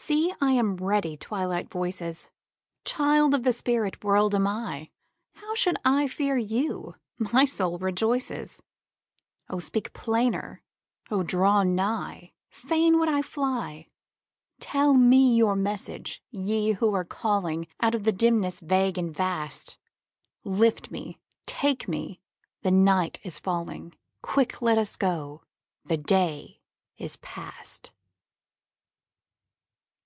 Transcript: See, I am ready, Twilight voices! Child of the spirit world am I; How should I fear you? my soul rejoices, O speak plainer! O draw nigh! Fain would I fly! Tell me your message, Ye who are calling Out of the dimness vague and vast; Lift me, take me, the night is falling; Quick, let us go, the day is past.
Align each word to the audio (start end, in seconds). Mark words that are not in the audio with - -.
See, 0.00 0.32
I 0.40 0.52
am 0.52 0.76
ready, 0.76 1.16
Twilight 1.16 1.68
voices! 1.68 2.30
Child 2.84 3.34
of 3.34 3.42
the 3.42 3.52
spirit 3.52 4.04
world 4.04 4.32
am 4.32 4.46
I; 4.46 4.90
How 5.34 5.56
should 5.56 5.76
I 5.84 6.06
fear 6.06 6.36
you? 6.36 6.94
my 7.18 7.44
soul 7.44 7.78
rejoices, 7.78 8.62
O 9.50 9.58
speak 9.58 9.92
plainer! 9.92 10.62
O 11.10 11.24
draw 11.24 11.64
nigh! 11.64 12.32
Fain 12.48 12.98
would 13.00 13.08
I 13.08 13.22
fly! 13.22 13.88
Tell 14.60 14.94
me 14.94 15.34
your 15.36 15.56
message, 15.56 16.22
Ye 16.30 16.72
who 16.72 16.94
are 16.94 17.04
calling 17.04 17.66
Out 17.80 17.96
of 17.96 18.04
the 18.04 18.12
dimness 18.12 18.60
vague 18.60 18.98
and 18.98 19.14
vast; 19.14 19.78
Lift 20.44 20.92
me, 20.92 21.18
take 21.44 21.88
me, 21.88 22.20
the 22.62 22.70
night 22.70 23.18
is 23.24 23.40
falling; 23.40 23.92
Quick, 24.22 24.62
let 24.62 24.78
us 24.78 24.96
go, 24.96 25.42
the 25.84 25.98
day 25.98 26.62
is 26.98 27.16
past. 27.16 27.92